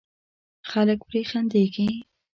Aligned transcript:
خلک 0.69 0.99
پرې 1.07 1.21
خندېږي. 1.29 1.87